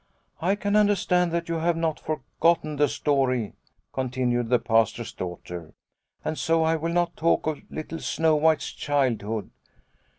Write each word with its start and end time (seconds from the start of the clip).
"I 0.51 0.55
can 0.55 0.75
understand 0.75 1.31
that 1.31 1.47
you 1.47 1.59
have 1.59 1.77
not 1.77 1.99
for 1.99 2.21
gotten 2.39 2.77
the 2.77 2.87
story," 2.87 3.53
continued 3.93 4.49
the 4.49 4.57
Pastor's 4.57 5.13
daughter," 5.13 5.75
and 6.25 6.39
so 6.39 6.63
I 6.63 6.75
will 6.75 6.91
not 6.91 7.15
talk 7.15 7.45
of 7.45 7.61
little 7.69 7.99
Snow 7.99 8.35
White's 8.35 8.71
childhood. 8.71 9.51